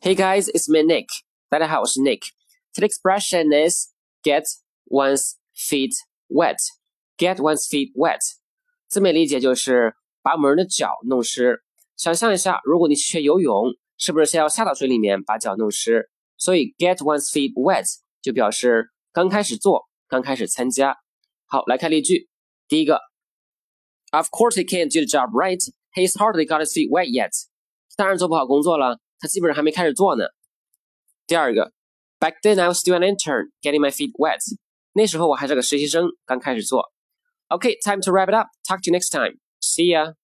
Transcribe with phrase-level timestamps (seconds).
[0.00, 1.06] Hey guys, it's me Nick.
[1.48, 2.20] 大家好，我是 Nick.
[2.72, 3.88] Today's expression is
[4.22, 4.44] get
[4.86, 5.92] one's feet
[6.28, 6.58] wet.
[7.18, 8.20] Get one's feet wet.
[8.88, 11.62] 字面理解就是把某人的脚弄湿。
[11.96, 16.10] 想象一下，如果你去学游泳，是不是先要下到水里面把脚弄湿？
[16.36, 17.86] 所以 get one's feet wet
[18.20, 20.96] 就表示刚开始做，刚开始参加。
[21.46, 22.28] 好，来看例句。
[22.68, 23.00] 第一个，
[24.10, 25.62] Of course he can't do the job right.
[25.94, 27.30] He's hardly got his feet wet yet.
[27.96, 29.00] 当然做不好工作了。
[29.21, 30.25] 他基本上还没开始做呢。
[31.27, 31.71] 第二个
[32.19, 34.41] ，Back then I was still an intern, getting my feet wet。
[34.93, 36.91] 那时候我还是个实习生，刚开始做。
[37.47, 38.47] Okay, time to wrap it up.
[38.67, 39.37] Talk to you next time.
[39.61, 40.15] See ya.